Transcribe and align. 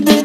the 0.00 0.23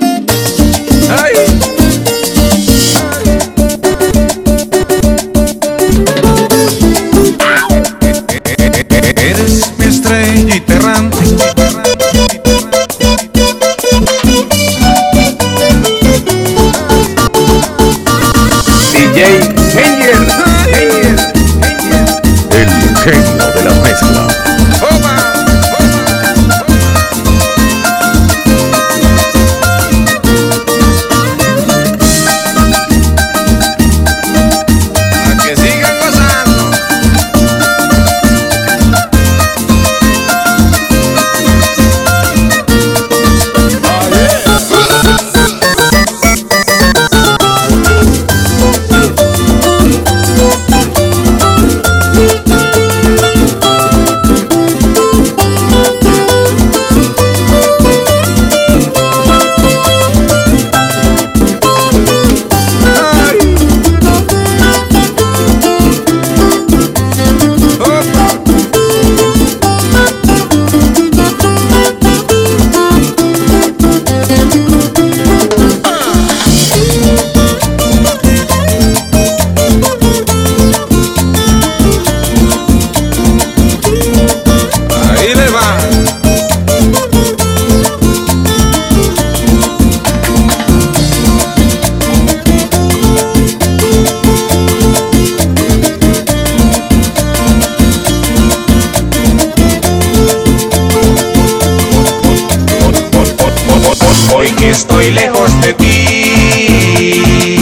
estoy 105.00 105.12
lejos 105.14 105.62
de 105.62 105.74
ti. 105.74 107.56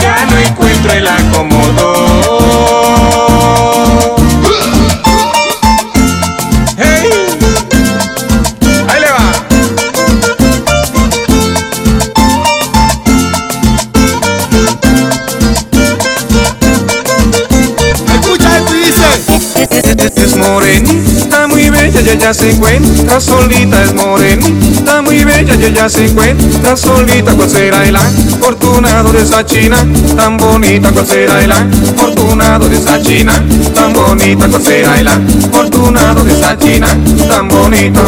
Ya 0.00 0.26
no 0.30 0.38
encuentro 0.38 0.92
el 0.92 1.06
acomodo. 1.06 2.06
Hey. 6.78 7.10
Ahí 8.88 9.00
le 9.00 9.10
va. 9.10 9.32
Escucha 18.14 18.58
esto 18.58 18.72
dice. 18.72 19.08
Es, 19.60 19.72
es, 19.84 20.12
es 20.16 20.36
moreno 20.36 21.07
ella 22.06 22.32
se 22.32 22.50
encuentra 22.50 23.20
solita, 23.20 23.82
es 23.82 23.94
morenita, 23.94 25.02
muy 25.02 25.24
bella 25.24 25.54
y 25.54 25.64
ella 25.64 25.88
se 25.88 26.06
encuentra 26.06 26.76
solita. 26.76 27.32
¿Cuál 27.32 27.50
será 27.50 27.84
el 27.84 27.96
afortunado 27.96 29.12
de 29.12 29.22
esa 29.22 29.44
china 29.44 29.78
tan 30.16 30.36
bonita? 30.36 30.92
¿Cuál 30.92 31.06
será 31.06 31.42
el 31.42 31.52
afortunado 31.52 32.68
de 32.68 32.76
esa 32.76 33.00
china 33.02 33.42
tan 33.74 33.92
bonita? 33.92 34.48
¿Cuál 34.48 34.62
será 34.62 35.00
el 35.00 35.08
afortunado 35.08 36.24
de 36.24 36.32
esa 36.32 36.58
china 36.58 36.88
tan 37.28 37.48
bonita? 37.48 38.02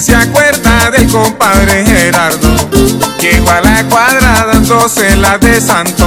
Se 0.00 0.14
acuerda 0.14 0.90
del 0.90 1.08
compadre 1.08 1.84
Gerardo. 1.86 2.54
Llegó 3.18 3.50
a 3.50 3.60
la 3.62 3.82
cuadra 3.84 4.46
dándose 4.52 5.16
la 5.16 5.38
de 5.38 5.60
santo. 5.60 6.06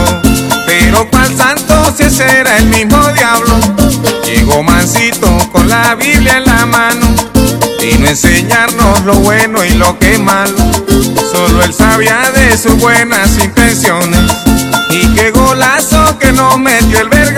Pero 0.67 1.09
pa'l 1.09 1.35
santo 1.35 1.93
si 1.97 2.03
ese 2.03 2.39
era 2.39 2.57
el 2.57 2.65
mismo 2.65 3.01
diablo. 3.13 3.59
Llegó 4.25 4.61
mansito 4.61 5.27
con 5.51 5.67
la 5.67 5.95
Biblia 5.95 6.37
en 6.37 6.45
la 6.45 6.65
mano. 6.67 7.15
Vino 7.81 8.05
a 8.05 8.11
enseñarnos 8.11 9.01
lo 9.05 9.15
bueno 9.15 9.63
y 9.65 9.71
lo 9.71 9.97
que 9.97 10.19
malo. 10.19 10.57
Solo 11.31 11.63
él 11.63 11.73
sabía 11.73 12.31
de 12.31 12.55
sus 12.57 12.77
buenas 12.77 13.37
intenciones. 13.43 14.31
Y 14.91 15.07
qué 15.15 15.31
golazo 15.31 16.19
que 16.19 16.31
nos 16.31 16.59
metió 16.59 16.99
el 16.99 17.09
vergajo. 17.09 17.28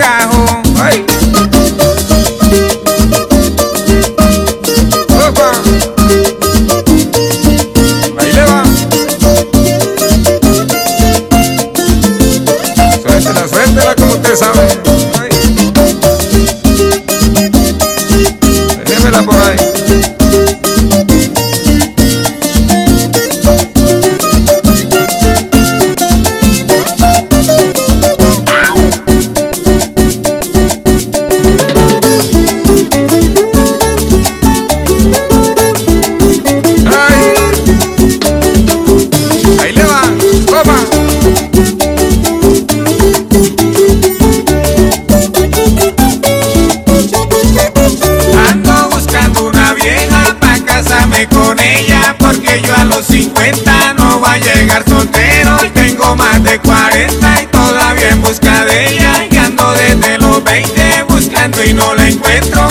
Y 61.64 61.74
no 61.74 61.94
la 61.94 62.08
encuentro. 62.08 62.68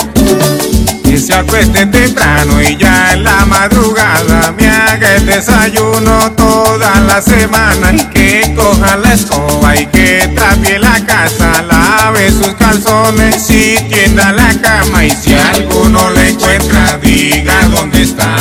Que 1.03 1.17
se 1.17 1.33
acueste 1.33 1.85
temprano 1.85 2.61
y 2.61 2.77
ya 2.77 3.13
en 3.13 3.23
la 3.23 3.45
madrugada 3.45 4.53
me 4.57 4.67
haga 4.67 5.15
el 5.15 5.25
desayuno 5.25 6.31
toda 6.31 6.99
la 7.01 7.21
semana. 7.21 7.93
Y 7.93 8.05
que 8.05 8.53
coja 8.55 8.97
la 8.97 9.13
escoba 9.13 9.75
y 9.75 9.85
que 9.87 10.31
trapie 10.35 10.79
la 10.79 10.99
casa, 11.05 11.61
lave 11.63 12.31
sus 12.31 12.53
calzones 12.55 13.49
y 13.49 13.75
tienda 13.89 14.31
la 14.31 14.53
cama. 14.61 15.05
Y 15.05 15.11
si 15.11 15.33
alguno 15.33 16.09
la 16.11 16.27
encuentra, 16.27 16.97
diga 17.01 17.67
dónde 17.67 18.03
está. 18.03 18.37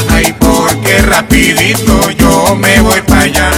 Rapidito 1.11 2.09
yo 2.13 2.55
me 2.55 2.81
voy 2.81 3.01
para 3.03 3.23
allá. 3.23 3.51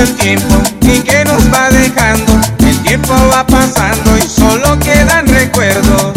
El 0.00 0.14
tiempo 0.16 0.62
y 0.82 1.00
que 1.00 1.24
nos 1.24 1.42
va 1.52 1.70
dejando. 1.70 2.32
El 2.58 2.78
tiempo 2.82 3.14
va 3.32 3.46
pasando 3.46 4.16
y 4.18 4.22
solo 4.22 4.78
quedan 4.78 5.26
recuerdos. 5.26 6.12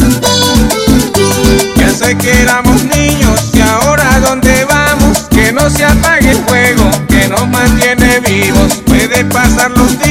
Ya 1.76 1.90
sé 1.92 2.18
que 2.18 2.42
éramos 2.42 2.84
niños 2.84 3.52
y 3.54 3.62
ahora 3.62 4.20
dónde 4.20 4.66
vamos. 4.66 5.20
Que 5.30 5.52
no 5.54 5.70
se 5.70 5.86
apague 5.86 6.32
el 6.32 6.38
fuego 6.46 6.90
que 7.08 7.28
nos 7.28 7.48
mantiene 7.48 8.20
vivos. 8.20 8.82
Puede 8.86 9.24
pasar 9.26 9.72
los 9.72 9.98
días, 10.00 10.09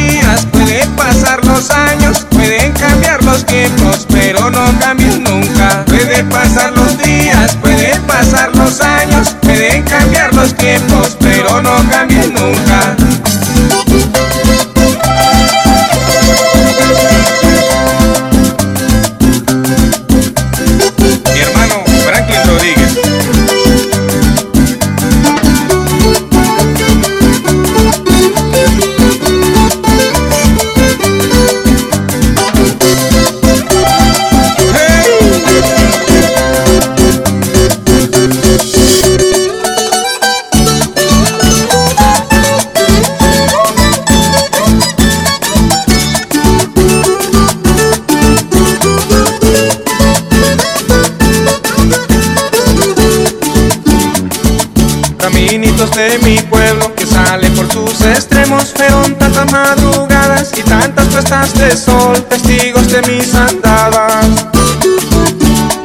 de 55.99 56.17
mi 56.21 56.39
pueblo 56.43 56.95
que 56.95 57.05
salen 57.05 57.53
por 57.55 57.71
sus 57.73 58.01
extremos 58.03 58.73
Fueron 58.77 59.17
tantas 59.17 59.51
madrugadas 59.51 60.53
y 60.57 60.63
tantas 60.63 61.07
puestas 61.09 61.53
de 61.59 61.77
sol 61.77 62.23
Testigos 62.29 62.87
de 62.93 63.03
mis 63.03 63.35
andadas. 63.35 64.47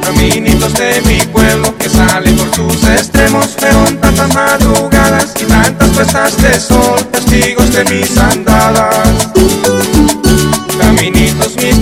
Caminitos 0.04 0.72
de 0.74 1.02
mi 1.06 1.18
pueblo 1.32 1.76
que 1.78 1.88
salen 1.88 2.36
por 2.36 2.54
sus 2.54 2.84
extremos 2.88 3.56
Fueron 3.58 3.98
tantas 3.98 4.32
madrugadas 4.32 5.34
y 5.40 5.46
tantas 5.46 5.88
puestas 5.88 6.40
de 6.42 6.60
sol 6.60 7.04
Testigos 7.10 7.72
de 7.72 7.84
mis 7.86 8.16
andadas 8.16 8.93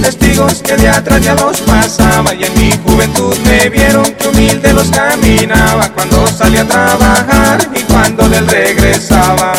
testigos 0.03 0.61
que 0.63 0.77
de 0.77 0.89
atrás 0.89 1.21
ya 1.23 1.35
los 1.35 1.61
pasaba 1.61 2.35
Y 2.35 2.45
en 2.45 2.55
mi 2.59 2.73
juventud 2.85 3.37
me 3.45 3.69
vieron 3.71 4.05
que 4.05 4.29
humilde 4.29 4.73
los 4.73 4.91
caminaba 4.91 5.89
Cuando 5.95 6.27
salía 6.27 6.63
a 6.63 6.67
trabajar 6.67 7.71
y 7.75 7.83
cuando 7.85 8.29
del 8.29 8.47
regresaba 8.47 9.53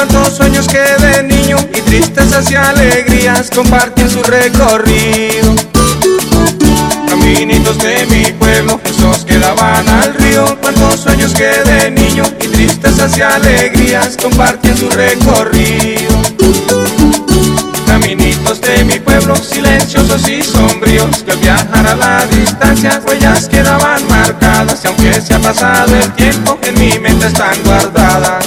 río 0.00 0.08
Cuántos 0.08 0.36
sueños 0.36 0.66
que 0.66 0.78
de 0.78 1.22
niño 1.22 1.56
y 1.74 1.80
tristezas 1.82 2.50
y 2.50 2.54
alegrías 2.54 3.50
Compartían 3.50 4.10
su 4.10 4.22
recorrido. 4.22 5.54
Caminitos 7.08 7.78
de 7.78 8.06
mi 8.06 8.32
pueblo, 8.32 8.80
esos 8.84 9.24
que 9.24 9.38
daban 9.38 9.88
al 9.88 10.14
río. 10.14 10.58
Cuántos 10.60 11.00
sueños 11.00 11.32
que 11.34 11.48
de 11.48 11.90
niño 11.90 12.24
y 12.40 12.48
tristezas 12.48 13.16
y 13.18 13.22
alegrías 13.22 14.16
Compartían 14.20 14.76
su 14.76 14.88
recorrido. 14.88 16.10
Caminitos 17.86 18.60
de 18.60 18.84
mi 18.84 18.98
pueblo, 19.00 19.36
silenciosos 19.36 20.28
y 20.28 20.42
sombríos 20.42 21.24
Que 21.24 21.32
al 21.32 21.38
viajar 21.38 21.86
a 21.86 21.94
la 21.96 22.26
distancia, 22.26 23.02
huellas 23.06 23.48
quedaban 23.48 24.06
marcadas 24.08 24.80
Y 24.84 24.86
aunque 24.86 25.20
se 25.20 25.34
ha 25.34 25.40
pasado 25.40 25.94
el 25.96 26.12
tiempo, 26.12 26.58
en 26.62 26.78
mi 26.78 26.98
mente 27.00 27.26
están 27.26 27.60
guardadas 27.64 28.39